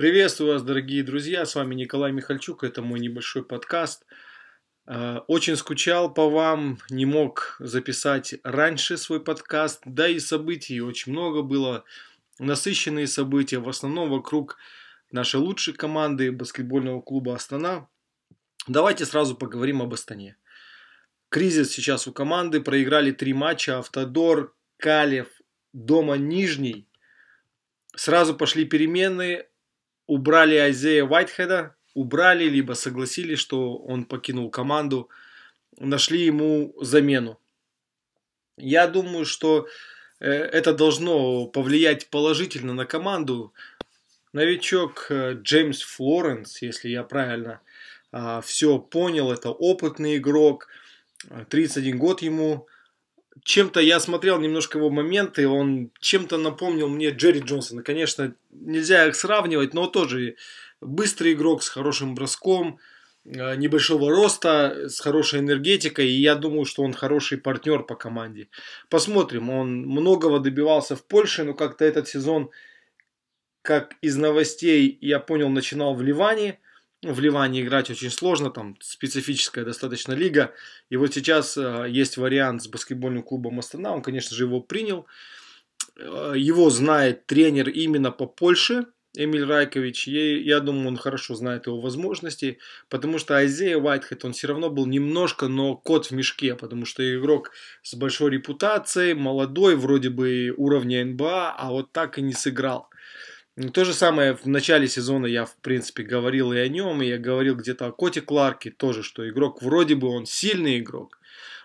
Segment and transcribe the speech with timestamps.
[0.00, 4.06] Приветствую вас, дорогие друзья, с вами Николай Михальчук, это мой небольшой подкаст.
[4.86, 11.12] Э, очень скучал по вам, не мог записать раньше свой подкаст, да и событий очень
[11.12, 11.84] много было,
[12.38, 14.56] насыщенные события, в основном вокруг
[15.12, 17.86] нашей лучшей команды баскетбольного клуба Астана.
[18.66, 20.38] Давайте сразу поговорим об Астане.
[21.28, 25.28] Кризис сейчас у команды, проиграли три матча, Автодор, Калев,
[25.74, 26.88] дома Нижний.
[27.94, 29.44] Сразу пошли перемены,
[30.10, 35.08] убрали Айзея Уайтхеда, убрали, либо согласились, что он покинул команду,
[35.78, 37.38] нашли ему замену.
[38.56, 39.68] Я думаю, что
[40.18, 43.54] э, это должно повлиять положительно на команду.
[44.32, 47.60] Новичок э, Джеймс Флоренс, если я правильно
[48.10, 50.66] а, все понял, это опытный игрок,
[51.48, 52.66] 31 год ему.
[53.44, 57.82] Чем-то я смотрел немножко его моменты, он чем-то напомнил мне Джерри Джонсона.
[57.82, 60.36] Конечно, нельзя их сравнивать, но тоже
[60.80, 62.78] быстрый игрок с хорошим броском,
[63.24, 68.48] э, небольшого роста, с хорошей энергетикой, и я думаю, что он хороший партнер по команде.
[68.88, 72.50] Посмотрим, он многого добивался в Польше, но как-то этот сезон,
[73.62, 76.58] как из новостей я понял, начинал в Ливане.
[77.02, 80.52] В Ливане играть очень сложно, там специфическая достаточно лига.
[80.90, 85.06] И вот сейчас э, есть вариант с баскетбольным клубом Астана, он, конечно же, его принял.
[85.96, 88.84] Э, его знает тренер именно по Польше,
[89.16, 94.34] Эмиль Райкович, я, я думаю, он хорошо знает его возможности, потому что Айзея Уайтхед, он
[94.34, 97.50] все равно был немножко, но кот в мешке, потому что игрок
[97.82, 102.89] с большой репутацией, молодой, вроде бы уровня НБА, а вот так и не сыграл.
[103.68, 107.18] То же самое в начале сезона я, в принципе, говорил и о нем, и я
[107.18, 111.18] говорил где-то о Коте Кларке тоже, что игрок вроде бы он сильный игрок,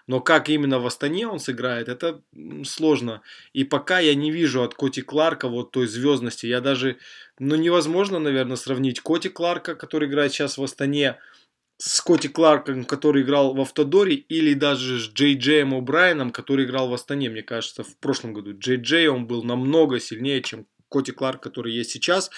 [0.07, 2.21] но как именно в Астане он сыграет, это
[2.63, 3.21] сложно.
[3.53, 6.45] И пока я не вижу от Коти Кларка вот той звездности.
[6.45, 6.97] Я даже,
[7.39, 11.17] ну невозможно, наверное, сравнить Коти Кларка, который играет сейчас в Астане,
[11.77, 16.87] с Коти Кларком, который играл в Автодоре, или даже с Джей Джеем О'Брайеном, который играл
[16.87, 18.57] в Астане, мне кажется, в прошлом году.
[18.57, 22.31] Джей Джей, он был намного сильнее, чем Коти Кларк, который есть сейчас.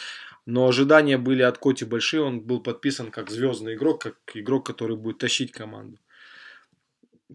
[0.47, 4.97] Но ожидания были от Коти большие, он был подписан как звездный игрок, как игрок, который
[4.97, 5.99] будет тащить команду.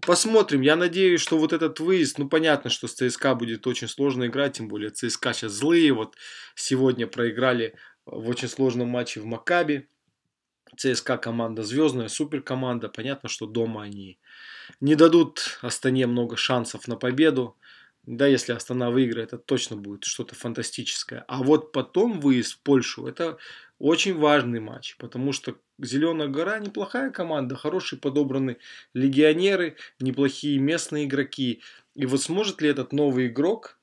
[0.00, 0.62] Посмотрим.
[0.62, 4.54] Я надеюсь, что вот этот выезд, ну понятно, что с ЦСКА будет очень сложно играть,
[4.54, 5.92] тем более ЦСКА сейчас злые.
[5.92, 6.16] Вот
[6.56, 9.86] сегодня проиграли в очень сложном матче в Макаби.
[10.76, 12.88] ЦСКА команда звездная, супер команда.
[12.88, 14.18] Понятно, что дома они
[14.80, 17.56] не дадут Астане много шансов на победу.
[18.06, 21.24] Да, если Астана выиграет, это точно будет что-то фантастическое.
[21.28, 23.38] А вот потом выезд в Польшу, это
[23.78, 28.58] очень важный матч, потому что Зеленая гора неплохая команда, хорошие подобраны
[28.94, 31.62] легионеры, неплохие местные игроки.
[31.94, 33.78] И вот сможет ли этот новый игрок,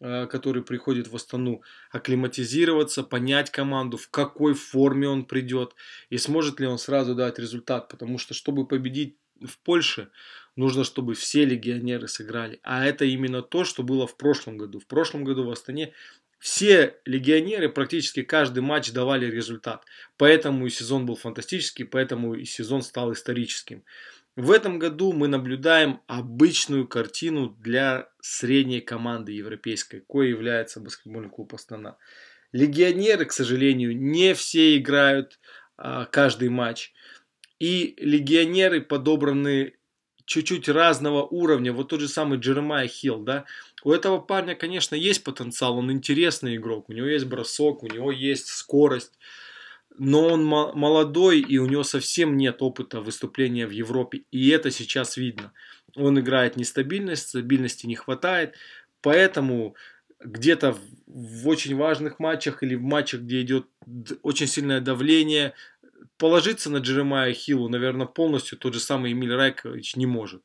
[0.00, 5.74] э, который приходит в Астану, акклиматизироваться, понять команду, в какой форме он придет,
[6.10, 10.10] и сможет ли он сразу дать результат, потому что чтобы победить в Польше,
[10.56, 12.60] нужно, чтобы все легионеры сыграли.
[12.62, 14.78] А это именно то, что было в прошлом году.
[14.78, 15.92] В прошлом году в Астане
[16.38, 19.84] все легионеры практически каждый матч давали результат.
[20.18, 23.82] Поэтому и сезон был фантастический, поэтому и сезон стал историческим.
[24.36, 31.54] В этом году мы наблюдаем обычную картину для средней команды европейской, кое является баскетбольный клуб
[31.54, 31.96] Астана.
[32.50, 35.38] Легионеры, к сожалению, не все играют
[35.76, 36.92] а, каждый матч.
[37.64, 39.72] И легионеры подобраны
[40.26, 41.72] чуть-чуть разного уровня.
[41.72, 43.46] Вот тот же самый Джеремай Хилл, да.
[43.82, 48.12] У этого парня, конечно, есть потенциал, он интересный игрок, у него есть бросок, у него
[48.12, 49.18] есть скорость.
[49.96, 54.24] Но он молодой, и у него совсем нет опыта выступления в Европе.
[54.30, 55.54] И это сейчас видно.
[55.96, 58.56] Он играет нестабильность, стабильности не хватает.
[59.00, 59.74] Поэтому
[60.20, 60.76] где-то
[61.06, 63.68] в очень важных матчах или в матчах, где идет
[64.22, 65.54] очень сильное давление,
[66.16, 70.42] положиться на Джеремая Хиллу, наверное, полностью тот же самый Эмиль Райкович не может.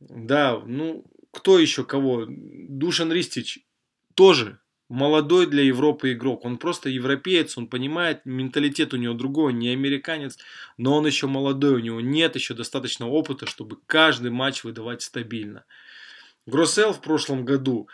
[0.00, 2.26] Да, ну, кто еще кого?
[2.28, 3.60] Душан Ристич
[4.14, 4.58] тоже
[4.88, 6.44] молодой для Европы игрок.
[6.44, 10.38] Он просто европеец, он понимает, менталитет у него другой, не американец,
[10.76, 15.64] но он еще молодой, у него нет еще достаточно опыта, чтобы каждый матч выдавать стабильно.
[16.44, 17.88] Гроссел в прошлом году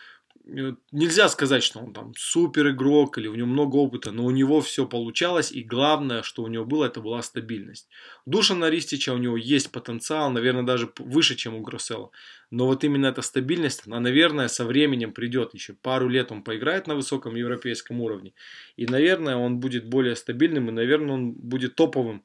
[0.49, 4.61] нельзя сказать, что он там супер игрок или у него много опыта, но у него
[4.61, 7.89] все получалось, и главное, что у него было, это была стабильность.
[8.27, 12.11] Душана Ристича у него есть потенциал, наверное, даже выше, чем у Гроссела.
[12.51, 15.55] Но вот именно эта стабильность, она, наверное, со временем придет.
[15.55, 18.33] Еще пару лет он поиграет на высоком европейском уровне.
[18.77, 22.25] И, наверное, он будет более стабильным, и, наверное, он будет топовым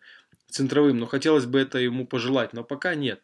[0.50, 0.98] центровым.
[0.98, 3.22] Но хотелось бы это ему пожелать, но пока нет.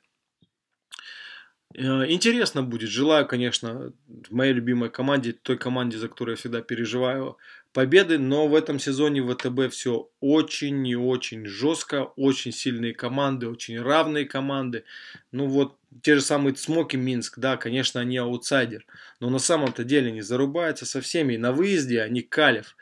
[1.75, 2.89] Э, интересно будет.
[2.89, 3.93] Желаю, конечно,
[4.31, 7.37] моей любимой команде, той команде, за которую я всегда переживаю,
[7.73, 8.17] победы.
[8.17, 12.05] Но в этом сезоне в ВТБ все очень и очень жестко.
[12.15, 14.83] Очень сильные команды, очень равные команды.
[15.31, 18.85] Ну вот, те же самые Цмоки Минск, да, конечно, они аутсайдер.
[19.19, 21.33] Но на самом-то деле не зарубаются со всеми.
[21.33, 22.75] И на выезде они Калев.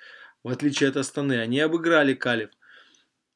[0.44, 2.51] В отличие от Астаны, они обыграли Калев.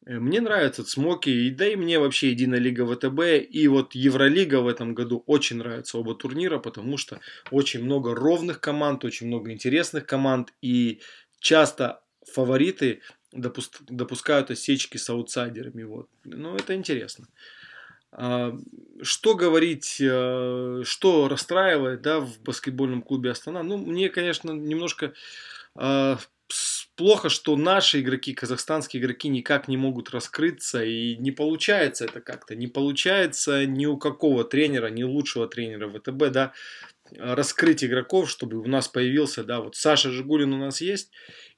[0.06, 4.68] Э, мне нравятся Цмоки, да и мне вообще Единая Лига ВТБ и вот Евролига в
[4.68, 7.19] этом году очень нравятся оба турнира, потому что
[7.51, 11.01] очень много ровных команд, очень много интересных команд, и
[11.39, 12.01] часто
[12.33, 13.01] фавориты
[13.31, 15.83] допуск, допускают осечки с аутсайдерами.
[15.83, 16.09] Вот.
[16.24, 17.27] Ну, это интересно.
[18.12, 18.57] А,
[19.01, 23.63] что говорить, э, что расстраивает да, в баскетбольном клубе Астана?
[23.63, 25.13] Ну, мне, конечно, немножко
[25.75, 26.18] а,
[27.01, 32.53] плохо, что наши игроки, казахстанские игроки никак не могут раскрыться и не получается это как-то,
[32.53, 36.53] не получается ни у какого тренера, ни лучшего тренера ВТБ, да,
[37.18, 41.09] раскрыть игроков, чтобы у нас появился, да, вот Саша Жигулин у нас есть,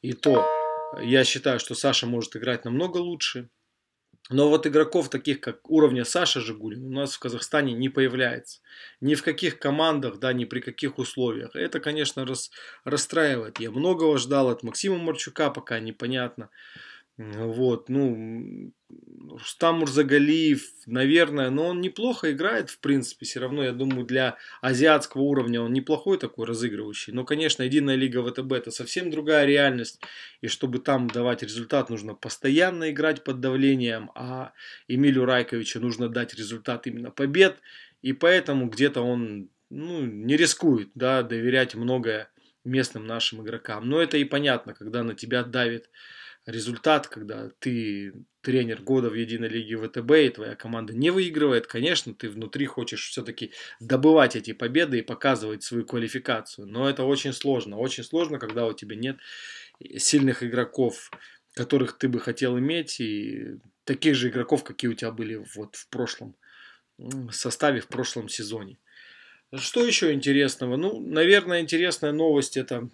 [0.01, 0.47] и то
[1.01, 3.49] я считаю, что Саша может играть намного лучше,
[4.29, 8.61] но вот игроков таких, как уровня Саша Жигулин, у нас в Казахстане не появляется.
[9.01, 11.55] Ни в каких командах, да, ни при каких условиях.
[11.55, 12.49] Это, конечно, рас,
[12.85, 13.59] расстраивает.
[13.59, 16.49] Я многого ждал от Максима Марчука, пока непонятно.
[17.17, 18.73] Вот, ну,
[19.29, 25.21] Рустам Мурзагалиев, наверное, но он неплохо играет, в принципе, все равно, я думаю, для азиатского
[25.21, 27.13] уровня он неплохой такой разыгрывающий.
[27.13, 30.01] Но, конечно, единая лига ВТБ это совсем другая реальность,
[30.41, 34.53] и чтобы там давать результат, нужно постоянно играть под давлением, а
[34.87, 37.59] Эмилю Райковичу нужно дать результат именно побед,
[38.01, 42.29] и поэтому где-то он ну, не рискует да, доверять многое
[42.63, 43.87] местным нашим игрокам.
[43.87, 45.89] Но это и понятно, когда на тебя давит
[46.45, 52.13] результат, когда ты тренер года в единой лиге ВТБ, и твоя команда не выигрывает, конечно,
[52.13, 56.67] ты внутри хочешь все-таки добывать эти победы и показывать свою квалификацию.
[56.67, 57.77] Но это очень сложно.
[57.77, 59.17] Очень сложно, когда у тебя нет
[59.97, 61.09] сильных игроков,
[61.53, 65.87] которых ты бы хотел иметь, и таких же игроков, какие у тебя были вот в
[65.89, 66.35] прошлом
[67.31, 68.77] составе, в прошлом сезоне.
[69.55, 70.77] Что еще интересного?
[70.77, 72.89] Ну, наверное, интересная новость это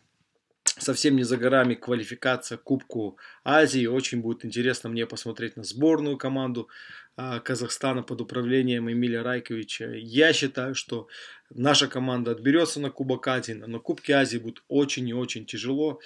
[0.79, 3.85] совсем не за горами квалификация Кубку Азии.
[3.85, 6.69] Очень будет интересно мне посмотреть на сборную команду
[7.15, 9.91] а, Казахстана под управлением Эмиля Райковича.
[9.93, 11.07] Я считаю, что
[11.49, 15.99] наша команда отберется на Кубок Азии, но на Кубке Азии будет очень и очень тяжело.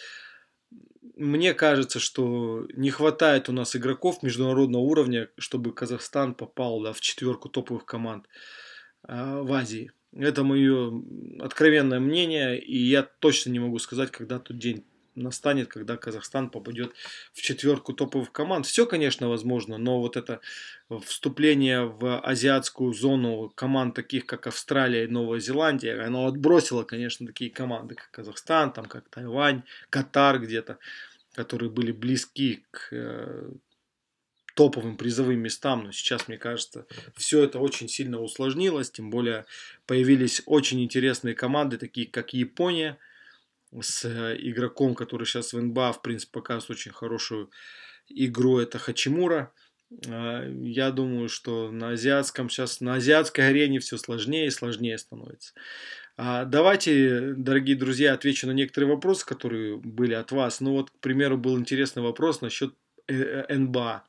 [1.15, 7.01] Мне кажется, что не хватает у нас игроков международного уровня, чтобы Казахстан попал да, в
[7.01, 8.27] четверку топовых команд
[9.07, 9.91] э, в Азии.
[10.15, 11.01] Это мое
[11.39, 16.93] откровенное мнение, и я точно не могу сказать, когда тот день настанет, когда Казахстан попадет
[17.33, 18.65] в четверку топовых команд.
[18.65, 20.41] Все, конечно, возможно, но вот это
[21.05, 27.51] вступление в азиатскую зону команд таких, как Австралия и Новая Зеландия, оно отбросило, конечно, такие
[27.51, 30.77] команды, как Казахстан, там, как Тайвань, Катар где-то,
[31.33, 33.51] которые были близки к э,
[34.53, 36.85] топовым призовым местам, но сейчас, мне кажется,
[37.15, 39.45] все это очень сильно усложнилось, тем более
[39.85, 42.97] появились очень интересные команды, такие как Япония,
[43.81, 47.49] с э, игроком, который сейчас в НБА, в принципе, показывает очень хорошую
[48.07, 49.51] игру, это Хачимура.
[50.07, 55.53] А, я думаю, что на азиатском сейчас, на азиатской арене все сложнее и сложнее становится.
[56.15, 60.61] А, давайте, дорогие друзья, отвечу на некоторые вопросы, которые были от вас.
[60.61, 62.73] Ну вот, к примеру, был интересный вопрос насчет
[63.07, 64.03] э, э, НБА.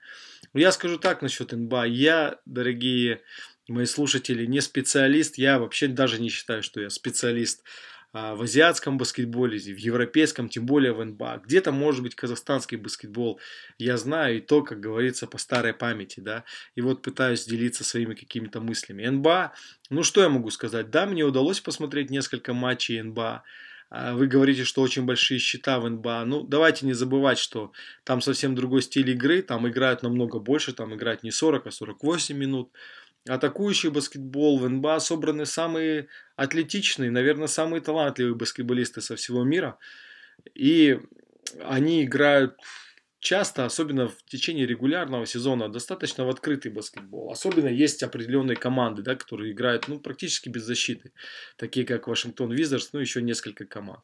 [0.55, 1.85] Я скажу так насчет НБА.
[1.87, 3.23] Я, дорогие
[3.67, 5.37] мои слушатели, не специалист.
[5.37, 7.65] Я вообще даже не считаю, что я специалист
[8.13, 11.43] а, в азиатском баскетболе, в европейском, тем более в НБА.
[11.45, 13.41] Где-то, может быть, казахстанский баскетбол
[13.79, 16.45] я знаю, и то, как говорится, по старой памяти, да.
[16.77, 19.05] И вот пытаюсь делиться своими какими-то мыслями.
[19.05, 19.55] НБА,
[19.91, 20.89] ну что я могу сказать?
[20.89, 23.43] Да, мне удалось посмотреть несколько матчей НБА.
[23.91, 26.25] А, вы говорите, что очень большие счета в НБА.
[26.25, 27.73] Ну, давайте не забывать, что
[28.05, 29.43] там совсем другой стиль игры.
[29.43, 30.73] Там играют намного больше.
[30.73, 32.73] Там играют не 40, а 48 минут.
[33.29, 39.79] Атакующий баскетбол в НБА собраны самые атлетичные, наверное, самые талантливые баскетболисты со всего мира.
[40.55, 41.01] И
[41.63, 42.57] они играют
[43.25, 47.33] часто, особенно в течение регулярного сезона, достаточно в открытый баскетбол.
[47.33, 51.13] Особенно есть определенные команды, да, которые играют ну, практически без защиты,
[51.57, 54.01] такие как Вашингтон Визардс, ну еще несколько команд.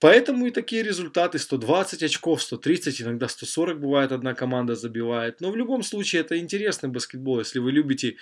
[0.00, 5.40] Поэтому и такие результаты 120 очков, 130, иногда 140 бывает одна команда забивает.
[5.40, 8.16] Но в любом случае это интересный баскетбол, если вы любите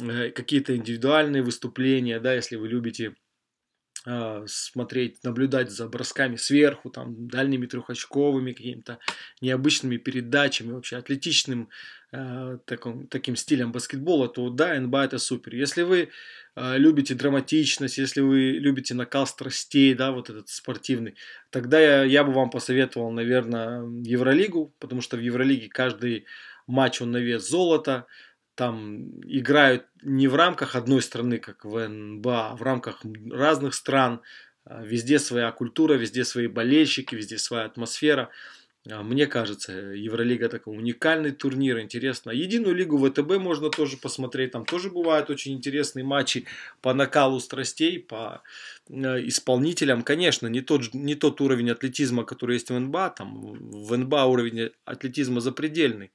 [0.00, 3.14] э, какие-то индивидуальные выступления, да, если вы любите
[4.46, 8.98] смотреть, наблюдать за бросками сверху, там, дальними трехочковыми, какими-то
[9.40, 11.70] необычными передачами, вообще атлетичным
[12.12, 15.54] э, таком, таким стилем баскетбола, то да, НБА это супер.
[15.54, 16.10] Если вы
[16.54, 21.14] э, любите драматичность, если вы любите накал страстей, да, вот этот спортивный,
[21.50, 26.26] тогда я, я бы вам посоветовал, наверное, Евролигу, потому что в Евролиге каждый
[26.66, 28.06] матч он на вес золота,
[28.54, 34.20] там играют не в рамках одной страны, как в НБА, а в рамках разных стран.
[34.64, 38.30] А, везде своя культура, везде свои болельщики, везде своя атмосфера.
[38.90, 42.30] А, мне кажется, Евролига такой уникальный турнир, интересно.
[42.30, 46.46] Единую лигу ВТБ можно тоже посмотреть, там тоже бывают очень интересные матчи
[46.80, 48.42] по накалу страстей, по
[48.88, 50.02] исполнителям.
[50.02, 54.70] Конечно, не тот, не тот уровень атлетизма, который есть в НБА, там в НБА уровень
[54.84, 56.12] атлетизма запредельный.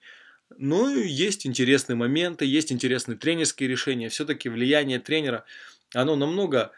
[0.58, 4.10] Ну, есть интересные моменты, есть интересные тренерские решения.
[4.10, 5.46] Все-таки влияние тренера,
[5.94, 6.72] оно намного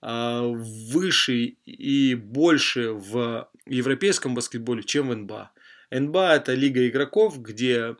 [0.00, 5.50] э, выше и больше в европейском баскетболе, чем в НБА.
[5.90, 7.96] НБА это лига игроков, где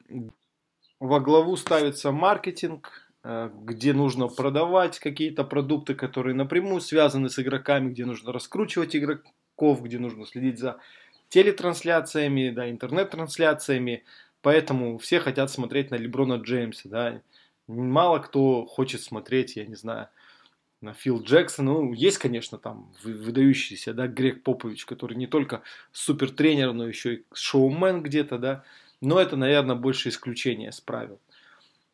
[1.01, 7.91] во главу ставится маркетинг, э, где нужно продавать какие-то продукты, которые напрямую связаны с игроками,
[7.91, 10.79] где нужно раскручивать игроков, где нужно следить за
[11.29, 14.05] телетрансляциями, да, интернет-трансляциями,
[14.47, 17.21] Поэтому все хотят смотреть на Леброна Джеймса, да.
[17.67, 20.07] Мало кто хочет смотреть, я не знаю,
[20.81, 21.73] на Фил Джексона.
[21.73, 27.15] Ну, есть, конечно, там выдающийся, да, Грег Попович, который не только супер тренер, но еще
[27.15, 28.63] и шоумен где-то, да.
[29.01, 31.19] Но это, наверное, больше исключение с правил.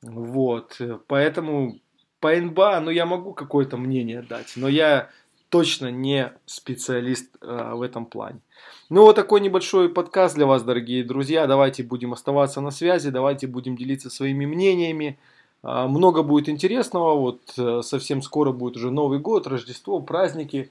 [0.03, 1.81] Вот, поэтому
[2.21, 5.09] по НБА, ну, я могу какое-то мнение дать, но я
[5.53, 8.41] точно не специалист э, в этом плане.
[8.89, 11.47] Ну вот такой небольшой подкаст для вас, дорогие друзья.
[11.47, 15.19] Давайте будем оставаться на связи, давайте будем делиться своими мнениями.
[15.63, 17.17] Э, много будет интересного.
[17.17, 20.71] Вот э, совсем скоро будет уже Новый год, Рождество, праздники.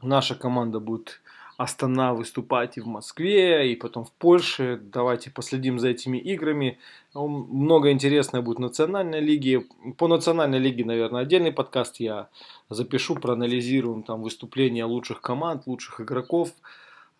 [0.00, 1.20] Наша команда будет
[1.58, 4.80] Астана выступать и в Москве, и потом в Польше.
[4.80, 6.78] Давайте последим за этими играми.
[7.14, 9.64] Много интересного будет в национальной лиге.
[9.96, 12.28] По национальной лиге, наверное, отдельный подкаст я
[12.70, 16.52] запишу, проанализируем там выступления лучших команд, лучших игроков.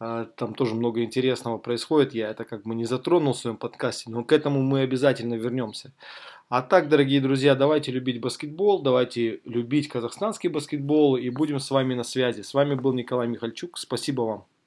[0.01, 2.15] А, там тоже много интересного происходит.
[2.15, 5.93] Я это как бы не затронул в своем подкасте, но к этому мы обязательно вернемся.
[6.49, 11.95] А так, дорогие друзья, давайте любить баскетбол, давайте любить казахстанский баскетбол и будем с вами
[11.95, 12.43] на связи.
[12.43, 13.77] С вами был Николай Михальчук.
[13.77, 14.58] Спасибо вам.